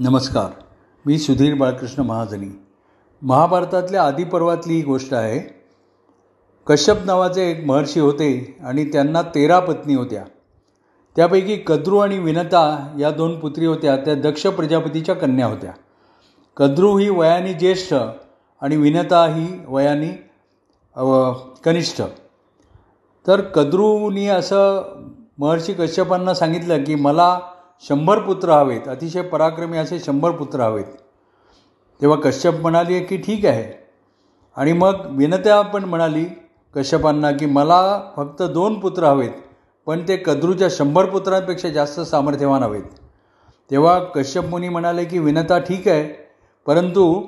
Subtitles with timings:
[0.00, 0.50] नमस्कार.
[1.06, 2.46] मी सुधीर बाळकृष्ण महाजनी.
[3.22, 5.38] महाभारतातल्या आदिपर्वातली ही गोष्ट आहे
[6.68, 10.24] कश्यप नावाचे एक महर्षी होते आणि त्यांना तेरा पत्नी होत्या.
[11.16, 15.72] त्यापैकी कद्रू आणि विनता या दोन पुत्री होत्या त्या दक्ष प्रजापतीच्या कन्या होत्या.
[16.56, 17.94] कद्रू ही वयाने ज्येष्ठ
[18.60, 20.30] आणि विनता ही वयाने
[21.64, 22.02] कनिष्ठ.
[23.26, 24.82] तर कद्रूनी असं
[25.38, 27.40] महर्षी कश्यपांना सांगितलं की मला
[27.82, 28.88] शंभर पुत्र हवेत.
[28.88, 30.84] अतिशय पराक्रमी असे शंभर पुत्र हवेत.
[32.00, 33.72] तेव्हा कश्यप म्हणाली की ठीक आहे.
[34.56, 36.24] आणि मग विनत्या पण म्हणाली
[36.74, 39.30] कश्यपांना की मला फक्त दोन पुत्र हवेत
[39.86, 42.82] पण ते कद्रूच्या शंभर पुत्रांपेक्षा जास्त सामर्थ्यवान हवेत.
[43.70, 46.08] तेव्हा कश्यप मुनी म्हणाले की विनता ठीक आहे
[46.66, 47.22] परंतु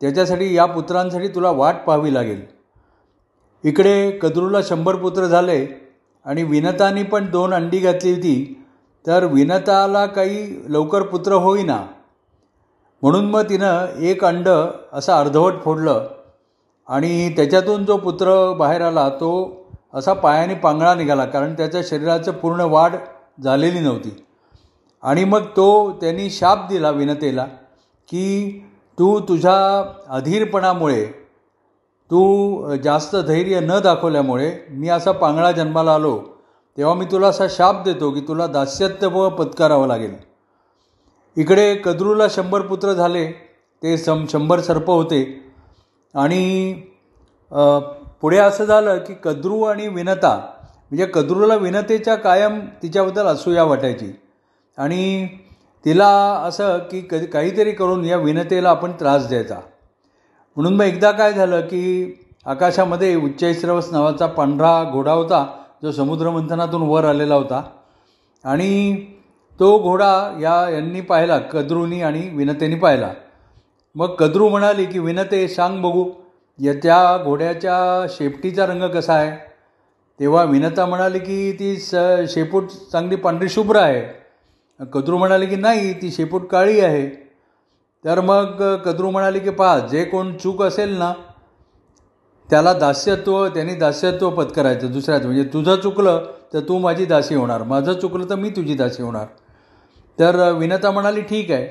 [0.00, 2.42] त्याच्यासाठी या पुत्रांसाठी तुला वाट पाहावी लागेल.
[3.64, 5.66] इकडे कद्रूला शंभर पुत्र झाले
[6.26, 8.61] आणि विनतानी पण दोन अंडी घातली होती.
[9.06, 11.78] तर विनताला काही लवकर पुत्र होईना.
[13.02, 14.48] म्हणून मग तिनं एक अंड
[14.92, 16.06] असं अर्धवट फोडलं
[16.88, 19.30] आणि त्याच्यातून जो पुत्र बाहेर आला तो
[19.94, 22.94] असा पायाने पांगळा निघाला कारण त्याच्या शरीराचं पूर्ण वाढ
[23.42, 24.24] झालेली नव्हती.
[25.02, 27.44] आणि मग तो त्यांनी शाप दिला विनतेला
[28.08, 28.64] की
[28.98, 31.04] तू तुझ्या अधीरपणामुळे
[32.10, 36.20] तू जास्त धैर्य न दाखवल्यामुळे मी असा पांगळा जन्माला आलो.
[36.78, 40.14] तेव्हा मी तुला असा शाप देतो की तुला दास्यत्व पत्करावं लागेल.
[41.36, 43.26] इकडे कद्रूला शंभर पुत्र झाले
[43.82, 45.22] ते सम शंभर सर्प होते.
[46.14, 46.72] आणि
[48.20, 54.12] पुढे असं झालं की कद्रू आणि विनता म्हणजे कद्रूला विनतेच्या कायम तिच्याबद्दल असूया वाटायची.
[54.78, 55.26] आणि
[55.84, 56.08] तिला
[56.46, 59.58] असं की क काहीतरी करून या विनतेला आपण त्रास द्यायचा.
[60.56, 65.46] म्हणून मग एकदा काय झालं की आकाशामध्ये उच्चैश्रवस नावाचा पांढरा घोडा होता.
[65.82, 67.62] जो समुद्रमंथनातून वर आलेला होता.
[68.44, 68.96] आणि
[69.60, 73.12] तो घोडा या यांनी पाहिला कद्रूनी आणि विनतेनी पाहिला.
[73.94, 76.10] मग कद्रू म्हणाली की विनते सांग बघू
[76.58, 79.52] या त्या घोड्याच्या शेपटीचा रंग कसा आहे?
[80.20, 81.94] तेव्हा विनता म्हणाली की ती स
[82.28, 84.22] शेपूट चांगली पांढरी शुभ्र आहे.
[84.92, 87.30] कद्रू म्हणाले की नाही ती शेपूट काळी आहे.
[88.04, 91.12] तर मग कद्रू म्हणाली की पहा जे कोण चूक असेल ना
[92.52, 95.26] त्याला दास्यत्व त्यांनी दास्यत्व पत्करायचं दुसऱ्याचं.
[95.26, 96.24] म्हणजे तुझं चुकलं
[96.54, 97.62] तर तू माझी दासी होणार.
[97.62, 99.26] माझं चुकलं तर मी तुझी दासी होणार.
[100.18, 101.68] तर विनता म्हणाली ठीक आहे.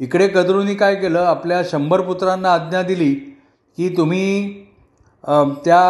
[0.00, 1.18] इकडे कद्रूनी काय केलं?
[1.18, 3.14] आपल्या शंभर पुत्रांना आज्ञा दिली
[3.76, 4.52] की तुम्ही
[5.64, 5.80] त्या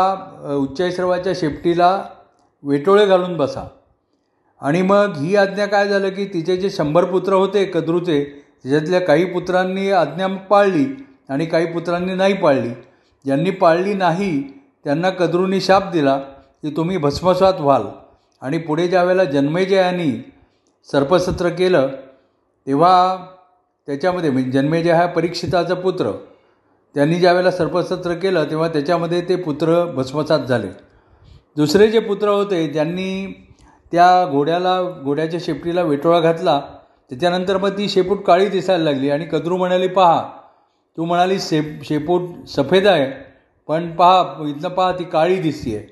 [0.45, 2.03] अ, उच्चैश्रवाच्या शेपटीला
[2.63, 3.67] वेटोळे घालून बसा.
[4.61, 8.25] आणि मग ही आज्ञा काय झालं की तिचे जे शंभर पुत्र होते कद्रूचे
[8.63, 10.87] त्याच्यातल्या काही पुत्रांनी आज्ञा पाळली
[11.29, 12.71] आणि काही पुत्रांनी नाही पाळली.
[13.25, 14.43] ज्यांनी पाळली नाही
[14.85, 16.17] त्यांना कद्रूनी शाप दिला
[16.63, 17.83] की तुम्ही भस्मसात व्हाल.
[18.43, 20.11] आणि पुढे ज्या वेळेला जन्मेजयानी
[20.89, 21.89] सर्पसत्र केलं
[22.67, 23.17] तेव्हा
[23.89, 26.11] त्याच्यामध्ये म्हणजे जन्मेजय हा परीक्षिताचा पुत्र.
[26.95, 30.69] त्यांनी ज्यावेळेला सर्पसत्र केलं तेव्हा त्याच्यामध्ये ते पुत्र भस्मसात झाले.
[31.57, 33.49] दुसरे जे पुत्र होते ज्यांनी
[33.93, 36.61] त्या घोड्याला घोड्याच्या शेपटीला वेटोळा घातला
[37.11, 40.23] त्याच्यानंतर मग ती शेपूट काळी दिसायला लागली आणि कद्रू म्हणाली पहा
[40.97, 43.11] तू म्हणाली शेप शेपूट सफेद आहे
[43.69, 45.87] पण पहा इथनं पहा ती काळी दिसते आहे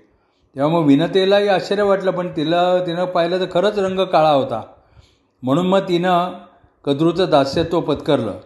[0.57, 4.63] तेव्हा मग विनतेलाही आश्चर्य वाटलं पण तिला तिनं पाहिलं तर खरंच रंग काळा होता.
[5.43, 6.33] म्हणून मग तिनं
[6.85, 8.39] कद्रूचं दास्यत्व पत्करलं.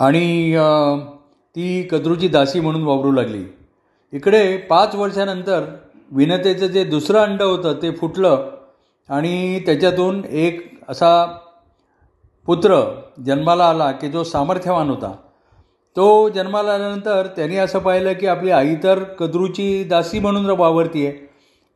[0.00, 0.56] आणि
[1.56, 3.44] ती कद्रूची दासी म्हणून वावरू लागली.
[4.12, 5.64] इकडे पाच वर्षानंतर
[6.12, 8.50] विनतेचं जे दुसरं अंड होतं ते फुटलं
[9.08, 11.38] आणि त्याच्यातून एक असा
[12.46, 12.80] पुत्र
[13.26, 15.12] जन्माला आला की जो सामर्थ्यवान होता.
[15.96, 21.16] तो जन्माला आल्यानंतर त्यांनी असं पाहिलं की आपली आई तर कद्रूची दासी म्हणून वावरती आहे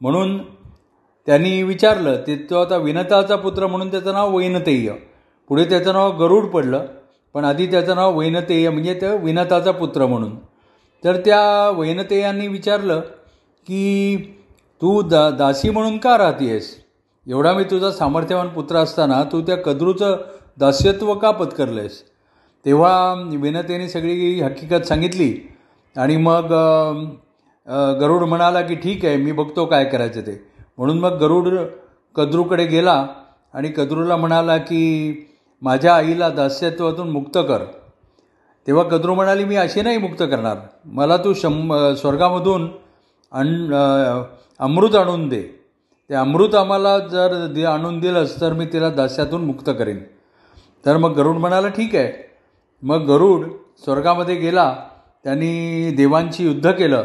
[0.01, 0.37] म्हणून
[1.27, 4.91] त्यांनी विचारलं ते तो आता विनताचा पुत्र म्हणून त्याचं नाव वैनतेय.
[5.51, 6.87] पुढे त्याचं नाव गरुड पडलं
[7.35, 10.35] पण आधी त्याचं नाव वैनतेय म्हणजे ते विनताचा पुत्र म्हणून.
[11.05, 13.01] तर त्या वैनतेयांनी विचारलं
[13.67, 14.17] की
[14.81, 16.75] तू दा दासी म्हणून का राहतेस
[17.27, 20.17] एवढा मी तुझा सामर्थ्यवान पुत्र असताना तू त्या कद्रूचं
[20.59, 22.03] दास्यत्व का पत्करलंयस.
[22.67, 25.33] तेव्हा विनतेने सगळी हकीकत सांगितली
[25.97, 26.53] आणि मग
[28.01, 30.41] गरुड म्हणाला की ठीक आहे मी बघतो काय करायचं ते.
[30.79, 31.49] म्हणून मग गरुड
[32.17, 33.05] कद्रूकडे गेला
[33.55, 35.25] आणि कद्रूला म्हणाला की
[35.63, 37.65] माझ्या आईला दास्यत्वातून मुक्त कर.
[38.67, 40.57] तेव्हा कद्रू म्हणाली मी अशी नाही मुक्त करणार.
[40.85, 42.69] मला तू शं स्वर्गामधून
[43.33, 43.75] अन
[44.61, 45.41] अमृत आणून दे.
[46.11, 49.99] ते अमृत आम्हाला जर दे आणून दिलंस तर मी तिला दास्यातून मुक्त करेन.
[50.87, 52.13] तर मग गरुड म्हणाला ठीक आहे.
[52.83, 53.47] मग गरुड
[53.85, 54.77] स्वर्गामध्ये गेला.
[55.25, 57.05] त्यांनी देवांची युद्ध केलं.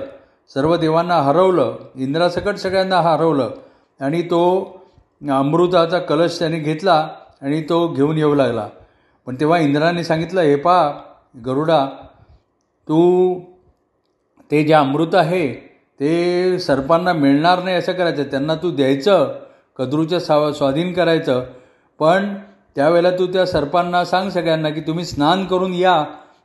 [0.54, 1.76] सर्व देवांना हरवलं.
[1.96, 3.50] इंद्रासकट सगळ्यांना हरवलं.
[4.02, 4.44] आणि तो
[5.32, 7.10] अमृताचा कलश त्याने घेतला
[7.42, 8.68] आणि तो घेऊन येऊ लागला.
[9.26, 11.02] पण तेव्हा इंद्राने सांगितलं हे पा
[11.46, 11.86] गरुडा
[12.88, 13.40] तू
[14.52, 15.48] ते जे अमृत आहे
[16.00, 18.24] ते सर्पांना मिळणार नाही असं करायचं.
[18.24, 19.40] त्यांना तू द्यायचं
[19.78, 21.46] कद्रूच्या सा स्वाधीन करायचं.
[22.00, 22.36] पण
[22.76, 26.04] त्यावेळेला तू त्या सर्पांना सांग सगळ्यांना की तुम्ही स्नान करून या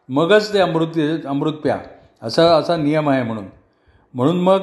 [0.09, 1.79] मगच ते अमृत अमृत प्या.
[2.23, 3.45] असा असा नियम आहे म्हणून.
[4.15, 4.59] म्हणून मग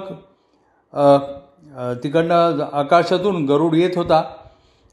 [2.03, 4.21] तिकडनं आकाशातून गरुड येत होता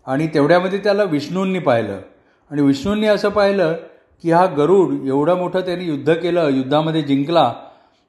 [0.06, 1.98] आणि तेवढ्यामध्ये त्याला विष्णूंनी पाहिलं.
[2.50, 3.74] आणि विष्णूंनी असं पाहिलं
[4.24, 7.52] की हा गरुड एवढं मोठं त्यांनी युद्ध केलं युद्धामध्ये जिंकला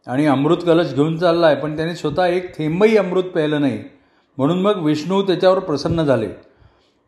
[0.08, 3.80] आणि अमृत कलश घेऊन चालला आहे पण त्याने स्वतः एक थेंबही अमृत प्यायलं नाही.
[4.38, 6.28] म्हणून मग विष्णू त्याच्यावर प्रसन्न झाले.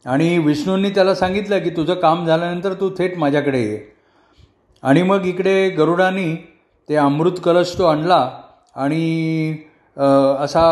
[0.06, 3.80] आणि विष्णूंनी त्याला सांगितलं की तुझं काम झाल्यानंतर तू थेट माझ्याकडे ये.
[4.84, 6.36] आणि मग इकडे गरुडानी
[6.90, 8.30] ते अमृत कलश तो आणला
[8.76, 9.58] आणि
[10.40, 10.66] असा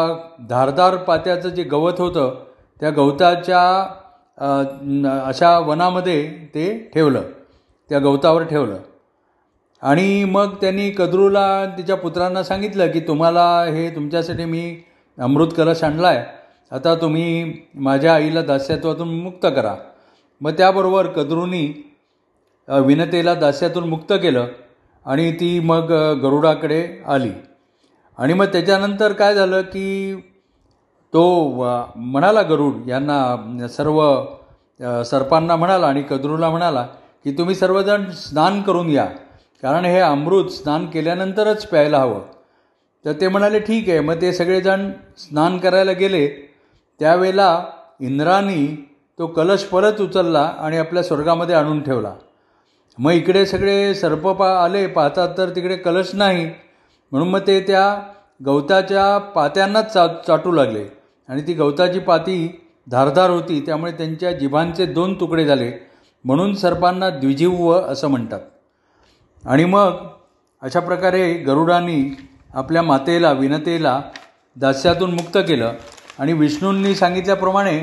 [0.50, 2.44] धारदार पात्याचं जे गवत होतं
[2.81, 3.62] त्या गवताच्या
[5.27, 6.24] अशा वनामध्ये
[6.56, 7.24] ते ठेवलं
[7.89, 8.77] त्या गवतावर ठेवलं.
[9.81, 14.75] आणि मग त्यांनी कद्रूला तिच्या पुत्रांना सांगितलं की तुम्हाला हे तुमच्यासाठी मी
[15.18, 16.24] अमृत कलश आणला आहे
[16.74, 19.75] आता तुम्ही माझ्या आईला दास्यत्वातून मुक्त करा.
[20.42, 21.66] मग त्याबरोबर कदरूनी
[22.68, 24.48] विनतेला दास्यातून मुक्त केलं
[25.06, 25.92] आणि ती मग
[26.22, 27.31] गरुडाकडे आली.
[28.18, 30.16] आणि मग त्याच्यानंतर काय झालं की
[31.14, 31.24] तो
[31.96, 34.00] म्हणाला गरुड यांना सर्व
[35.06, 36.81] सर्पांना म्हणाला आणि कद्रूला म्हणाला
[37.25, 39.06] की तुम्ही सर्वजण स्नान करून या.
[39.64, 42.22] कारण हे अमृत स्नान केल्यानंतरच प्यायला हवं.
[43.06, 44.00] तर ते म्हणाले ठीक आहे.
[44.00, 46.25] मग ते सगळेजण स्नान करायला गेले.
[47.03, 47.65] त्यावेळेला
[48.00, 48.89] इंद्रानी
[49.19, 52.13] तो कलश परत उचलला आणि आपल्या स्वर्गामध्ये आणून ठेवला.
[52.97, 56.45] मग इकडे सगळे सर्प पा आले पाहतात तर तिकडे कलश नाही.
[57.11, 58.01] म्हणून मग ते त्या
[58.45, 60.85] गवताच्या पात्यांनाच चा चाटू लागले.
[61.27, 65.71] आणि ती गवताची पाती धारधार होती त्यामुळे त्यांच्या जिभांचे दोन तुकडे झाले.
[66.23, 68.39] म्हणून सर्पांना द्विजीव असं म्हणतात.
[69.47, 69.91] आणि मग
[70.61, 74.01] अशा प्रकारे गरुडांनी आपल्या मातेला विनतेला
[74.55, 75.73] दास्यातून मुक्त केलं.
[76.19, 77.81] आणि विष्णूंनी सांगितल्याप्रमाणे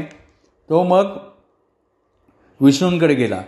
[0.71, 1.05] तो मग
[2.61, 3.43] विष्णूंकडे गेला.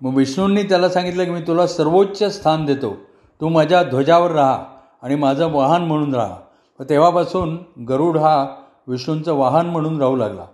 [0.00, 2.96] मग विष्णूंनी त्याला सांगितलं की मी तुला सर्वोच्च स्थान देतो.
[3.40, 4.64] तू माझ्या ध्वजावर राहा
[5.02, 6.36] आणि माझं वाहन म्हणून राहा.
[6.88, 7.58] तेव्हापासून
[7.88, 8.46] गरुड हा
[8.86, 10.46] विष्णूंचं वाहन म्हणून राहू लागला.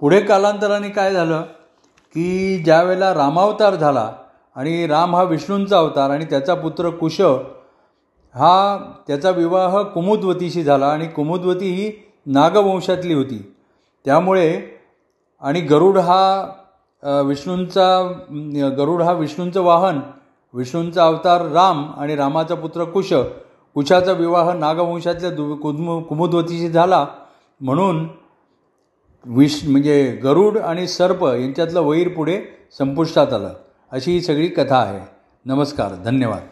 [0.00, 1.42] पुढे कालांतराने काय झालं
[2.14, 4.12] की ज्यावेळेला रामावतार झाला
[4.56, 7.20] आणि राम हा विष्णूंचा अवतार आणि त्याचा पुत्र कुश
[8.34, 13.54] हा त्याचा विवाह कुमुदवतीशी झाला आणि कुमुदवती ही नागवंशातली होती.
[14.04, 14.60] त्यामुळे
[15.42, 17.86] आणि गरुड हा विष्णूंचा
[18.78, 20.00] गरुड हा विष्णूंचं वाहन
[20.54, 23.12] विष्णूंचा अवतार राम आणि रामाचा पुत्र कुश
[23.76, 27.06] कुशाचा विवाह नागवंशातल्या दु कुदम कुमुदवतीशी झाला.
[27.60, 28.06] म्हणून
[29.24, 32.40] विष म्हणजे गरुड आणि सर्प यांच्यातलं वैर पुढे
[32.78, 33.52] संपुष्टात आलं.
[33.92, 35.00] अशी ही सगळी कथा आहे.
[35.46, 36.46] नमस्कार धन्यवाद.